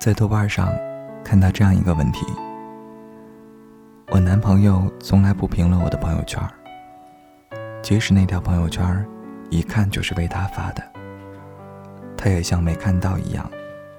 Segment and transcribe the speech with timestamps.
[0.00, 0.72] 在豆瓣上
[1.22, 2.24] 看到这样一个问题：
[4.10, 6.42] 我男朋友从来不评论我的朋友圈，
[7.82, 9.06] 即使那条朋友圈
[9.50, 10.82] 一看就是为他发的，
[12.16, 13.46] 他也像没看到一样，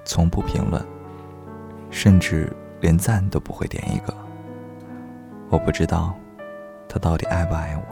[0.04, 0.84] 从不评论，
[1.88, 4.12] 甚至连赞都不会点一个。
[5.50, 6.12] 我不知道
[6.88, 7.82] 他到底爱不爱我。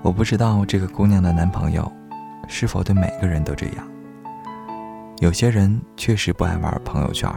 [0.00, 1.92] 我不知道这个姑娘的男朋友
[2.48, 3.86] 是否对每个人都这样。
[5.20, 7.28] 有些人确实不爱玩朋友圈，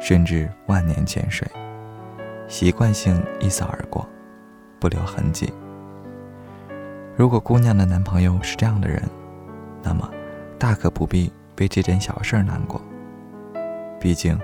[0.00, 1.46] 甚至万年潜水，
[2.48, 4.04] 习惯性一扫而过，
[4.80, 5.52] 不留痕迹。
[7.16, 9.00] 如果姑娘的男朋友是这样的人，
[9.84, 10.10] 那么
[10.58, 12.80] 大可不必为这点小事难过。
[14.00, 14.36] 毕竟，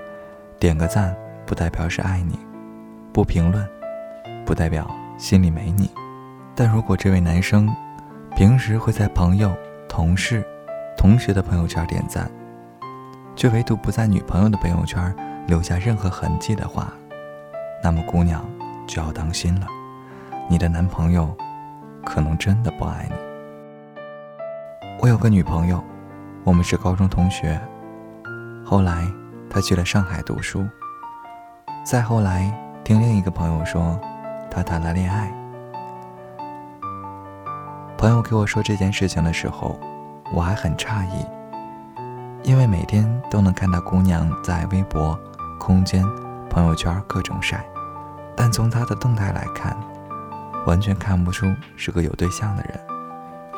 [0.60, 2.38] 点个赞不代表是爱你，
[3.12, 3.68] 不评论
[4.45, 5.90] 不代表心里没你。
[6.54, 7.68] 但如果这位男生
[8.37, 9.52] 平时会在朋友、
[9.88, 10.45] 同事、
[10.96, 12.30] 同学的朋友圈点赞，
[13.37, 15.15] 却唯独不在女朋友的朋友圈
[15.46, 16.90] 留下任何痕迹的话，
[17.82, 18.42] 那么姑娘
[18.88, 19.66] 就要当心了，
[20.48, 21.37] 你的男朋友
[22.04, 23.14] 可能真的不爱你。
[24.98, 25.84] 我有个女朋友，
[26.45, 27.60] 我们是高中同学，
[28.64, 29.07] 后来
[29.51, 30.66] 她去了上海读书，
[31.84, 32.51] 再后来
[32.82, 34.01] 听另一个朋友说，
[34.51, 35.30] 她谈了恋爱。
[37.98, 39.79] 朋友给我说这件事情的时候，
[40.32, 41.35] 我还很诧异。
[42.46, 45.18] 因为每天都能看到姑娘在微博、
[45.58, 46.06] 空间、
[46.48, 47.66] 朋友圈各种晒，
[48.36, 49.76] 但从她的动态来看，
[50.64, 51.44] 完全看不出
[51.76, 52.80] 是个有对象的人。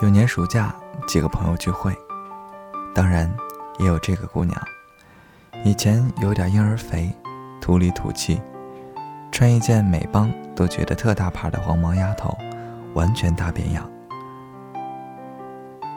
[0.01, 0.75] 有年暑假
[1.07, 1.95] 几个朋友聚会，
[2.95, 3.31] 当然
[3.79, 4.59] 也有这个姑娘。
[5.65, 7.15] 以前有点婴儿肥，
[7.61, 8.41] 土里土气，
[9.31, 12.35] 穿一件美邦都觉得特大牌的黄毛丫头，
[12.95, 13.87] 完全大变样。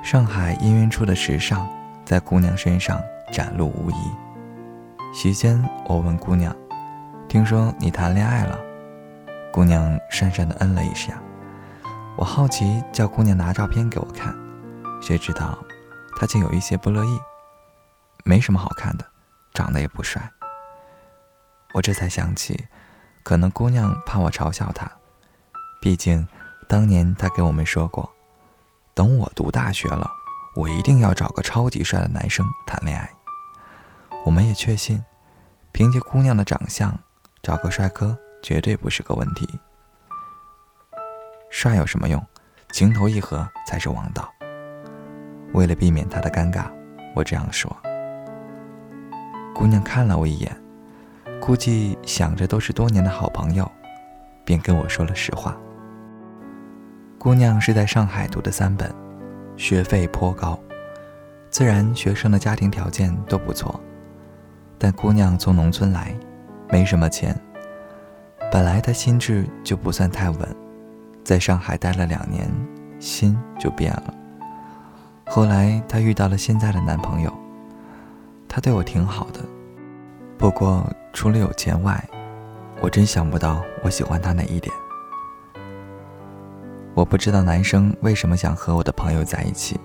[0.04, 1.66] 上海氤氲出的时尚。
[2.12, 3.02] 在姑娘身上
[3.32, 3.96] 展露无遗。
[5.14, 6.54] 席间，我问姑娘
[7.30, 8.60] ：“听说你谈恋爱了？”
[9.50, 11.24] 姑娘讪讪地嗯了一下。
[12.18, 14.36] 我好奇，叫姑娘拿照片给我看，
[15.02, 15.58] 谁知道
[16.18, 17.18] 她竟有一些不乐意。
[18.26, 19.06] 没什么好看的，
[19.54, 20.22] 长得也不帅。
[21.74, 22.68] 我这才想起，
[23.24, 24.92] 可能姑娘怕我嘲笑她，
[25.82, 26.28] 毕竟
[26.68, 28.12] 当年她给我们说过，
[28.94, 30.12] 等我读大学了。
[30.56, 33.10] 我一定要找个超级帅的男生谈恋爱。
[34.26, 35.04] 我们也确信，
[35.72, 36.98] 凭借姑娘的长相，
[37.42, 39.48] 找个帅哥绝对不是个问题。
[41.50, 42.22] 帅有什么用？
[42.74, 44.32] 情投意合才是王道。
[45.54, 46.72] 为了避免他的尴尬，
[47.16, 47.76] 我这样说。
[49.54, 50.56] 姑娘看了我一眼，
[51.42, 53.70] 估计想着都是多年的好朋友，
[54.46, 55.58] 便跟我说了实话。
[57.18, 59.01] 姑娘是在上海读的三本。
[59.62, 60.60] 学费颇高，
[61.52, 63.80] 自然学生的家庭条件都不错，
[64.80, 66.16] 但姑娘从农村来，
[66.72, 67.40] 没什么钱。
[68.52, 70.56] 本来她心智就不算太稳，
[71.24, 72.52] 在上海待了两年，
[73.00, 74.12] 心就变了。
[75.28, 77.32] 后来她遇到了现在的男朋友，
[78.48, 79.42] 他对我挺好的，
[80.40, 82.04] 不过除了有钱外，
[82.82, 84.74] 我真想不到我喜欢他哪一点。
[87.02, 89.76] 我不知道男生为什么想和我的朋友在一起，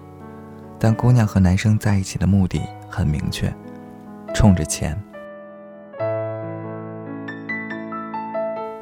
[0.78, 2.60] 但姑娘和男生在一起的目的
[2.90, 3.50] 很明确，
[4.34, 4.94] 冲着钱。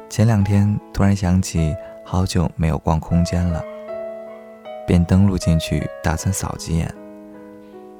[0.09, 1.73] 前两天突然想起
[2.03, 3.63] 好久没有逛空间了，
[4.85, 6.93] 便登录进去打算扫几眼，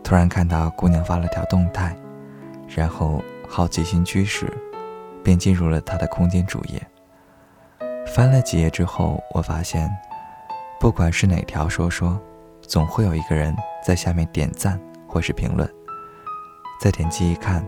[0.03, 1.95] 突然看到姑娘发了条动态，
[2.67, 4.51] 然后好奇心驱使，
[5.23, 6.85] 便进入了她的空间主页。
[8.05, 9.89] 翻了几页之后，我发现。
[10.79, 12.19] 不管是哪条说说，
[12.61, 15.67] 总会有一个人在下面点赞或是评论。
[16.79, 17.65] 再点击一看，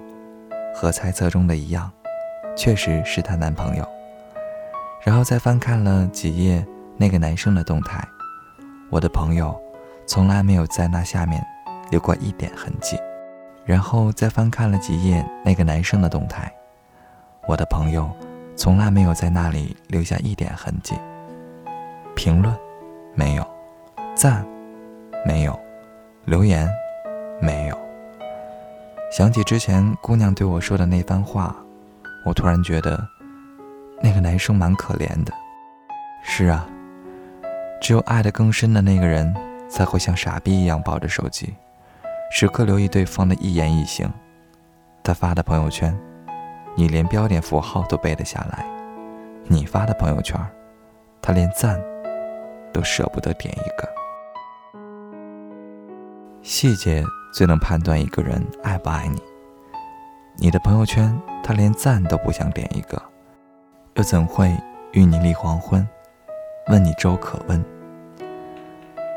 [0.75, 1.91] 和猜测中的一样，
[2.55, 3.87] 确实是她男朋友。
[5.03, 6.63] 然后再翻看了几页
[6.97, 8.05] 那个男生的动态，
[8.89, 9.59] 我的朋友
[10.05, 11.43] 从来没有在那下面
[11.89, 12.99] 留过一点痕迹。
[13.65, 16.53] 然后再翻看了几页那个男生的动态，
[17.47, 18.09] 我的朋友
[18.55, 20.95] 从来没有在那里留下一点痕迹。
[22.13, 22.53] 评论。
[23.17, 23.43] 没有，
[24.13, 24.45] 赞，
[25.25, 25.59] 没有，
[26.25, 26.69] 留言，
[27.41, 27.75] 没有。
[29.11, 31.55] 想起之前姑娘对我说的那番话，
[32.27, 33.03] 我突然觉得，
[34.03, 35.33] 那个男生蛮可怜的。
[36.21, 36.67] 是啊，
[37.81, 39.35] 只有爱得更深的那个人，
[39.67, 41.55] 才会像傻逼一样抱着手机，
[42.29, 44.07] 时刻留意对方的一言一行。
[45.01, 45.97] 他发的朋友圈，
[46.75, 48.63] 你连标点符号都背得下来；
[49.45, 50.39] 你发的朋友圈，
[51.19, 51.81] 他连赞。
[52.77, 53.89] 都舍不得点一个。
[56.43, 57.03] 细节
[57.33, 59.19] 最能判断一个人爱不爱你。
[60.35, 63.01] 你的朋友圈，他连赞都不想点一个，
[63.95, 64.55] 又怎会
[64.91, 65.85] 与你立黄昏，
[66.67, 67.65] 问你粥可温？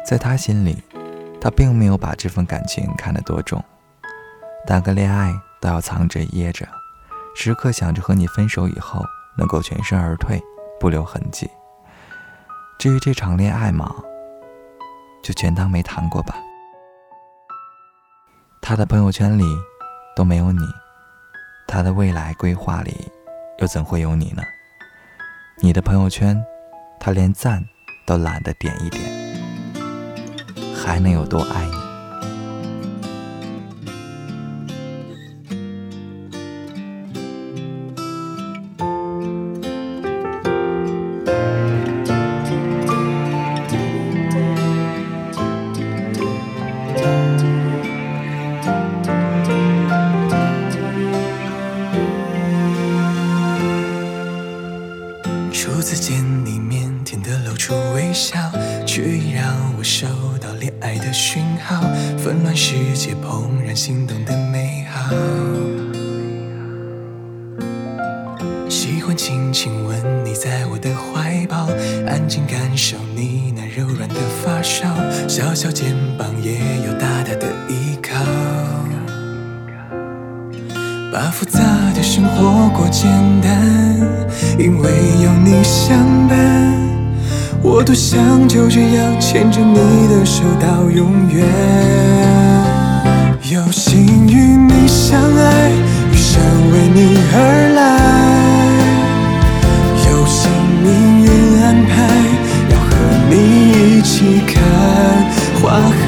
[0.07, 0.83] 在他心里，
[1.39, 3.63] 他并没有把这份感情看得多重，
[4.67, 6.67] 谈个恋爱都要藏着掖着，
[7.37, 9.05] 时刻想着和你分手以后
[9.37, 10.43] 能够全身而退，
[10.81, 11.47] 不留痕迹。
[12.81, 13.95] 至于这场恋爱嘛，
[15.23, 16.35] 就全当没谈过吧。
[18.63, 19.45] 他的朋友圈里
[20.17, 20.63] 都没有你。
[21.69, 23.13] 他的未来规划里，
[23.59, 24.43] 又怎会有你呢？
[25.59, 26.43] 你的朋友圈，
[26.99, 27.63] 他连赞
[28.07, 29.03] 都懒得点一点，
[30.75, 31.80] 还能有多爱你？
[55.81, 58.53] 初次见你，腼腆的露出微笑，
[58.87, 60.07] 却已让我收
[60.39, 61.81] 到恋爱的讯号。
[62.19, 65.09] 纷乱世界，怦然心动的美好。
[68.69, 71.71] 喜欢轻轻吻你在我的怀抱，
[72.07, 74.87] 安静感受你那柔软的发梢，
[75.27, 78.70] 小小肩膀也有大大的依靠。
[81.13, 81.59] 把复杂
[81.93, 83.11] 的生活过简
[83.43, 83.51] 单，
[84.57, 84.91] 因为
[85.23, 85.99] 有你相
[86.29, 86.39] 伴，
[87.63, 91.45] 我多想就这样牵着你的手到永远。
[93.51, 95.71] 有幸与你相爱，
[96.13, 96.41] 余生
[96.71, 97.81] 为你而来。
[100.09, 100.49] 有幸
[100.85, 101.29] 命运
[101.61, 102.07] 安排，
[102.71, 102.89] 要和
[103.29, 104.63] 你一起看
[105.61, 106.07] 花海。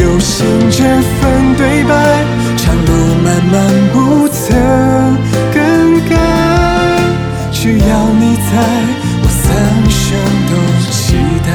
[0.00, 0.82] 有幸这
[1.20, 2.24] 份对白，
[2.68, 2.92] 长路
[3.24, 3.54] 漫漫
[3.94, 4.54] 不曾
[5.54, 5.56] 更
[6.06, 6.12] 改
[7.50, 8.52] 只要你在
[9.22, 9.46] 我三
[9.90, 10.06] 生
[10.50, 10.52] 都
[10.90, 11.16] 期
[11.46, 11.48] 待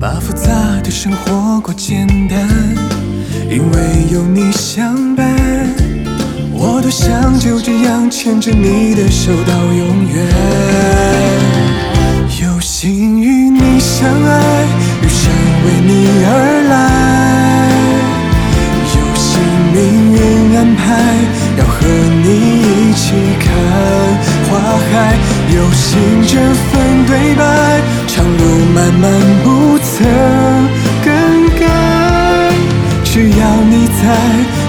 [0.00, 2.89] 把复杂的生活过简单
[3.50, 5.26] 因为有你相伴，
[6.52, 10.28] 我多想就这样牵着你的手到永远。
[12.40, 14.64] 有幸与你相爱，
[15.02, 15.32] 余生
[15.66, 15.90] 为你
[16.30, 16.30] 而
[16.70, 16.72] 来。
[18.94, 19.42] 有幸
[19.74, 19.78] 命
[20.14, 20.86] 运安排，
[21.58, 21.74] 要和
[22.22, 22.28] 你
[22.62, 23.10] 一起
[23.40, 23.50] 看
[24.46, 25.18] 花海。
[25.52, 26.70] 有幸这份
[27.04, 27.42] 对白，
[28.06, 28.42] 长路
[28.72, 29.10] 漫漫
[29.42, 29.48] 不。
[29.82, 30.06] 曾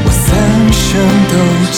[0.05, 0.99] 我三生
[1.29, 1.71] 都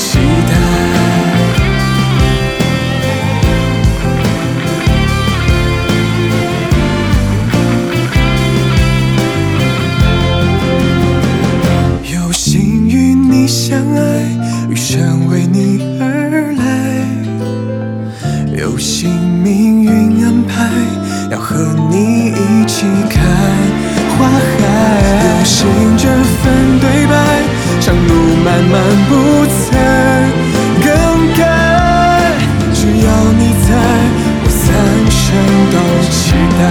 [28.43, 28.75] 慢慢
[29.07, 29.11] 不
[29.45, 29.63] 曾
[30.83, 30.87] 更
[31.37, 31.41] 改。
[32.73, 33.07] 只要
[33.39, 33.67] 你在，
[34.43, 34.61] 我三
[35.09, 35.23] 生
[35.71, 35.75] 都
[36.11, 36.13] 期
[36.59, 36.61] 待。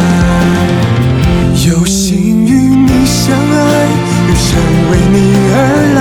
[1.67, 3.57] 有幸与你相爱，
[4.29, 4.49] 余生
[4.91, 5.17] 为你
[5.55, 5.57] 而
[5.95, 6.01] 来。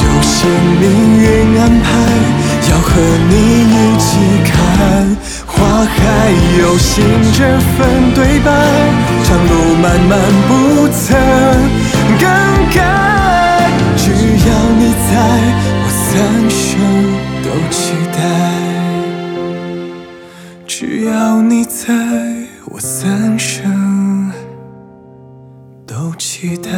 [0.00, 0.32] 有幸
[0.80, 0.82] 命
[1.20, 1.24] 运
[1.60, 1.86] 安排，
[2.70, 2.90] 要和
[3.28, 3.32] 你
[3.68, 4.08] 一起
[4.48, 4.52] 看
[5.46, 5.54] 花
[5.84, 5.94] 海。
[6.58, 7.04] 有幸
[7.34, 7.38] 这
[7.76, 7.78] 份
[8.14, 8.48] 对白。
[9.24, 10.10] 长路漫漫
[10.48, 10.50] 不
[10.88, 11.04] 曾
[12.18, 12.24] 更
[12.74, 12.80] 改，
[15.12, 15.18] 在，
[15.84, 16.10] 我三
[16.48, 16.72] 生
[17.44, 18.16] 都期待。
[20.66, 21.92] 只要你在，
[22.64, 24.32] 我三生
[25.86, 26.70] 都期待。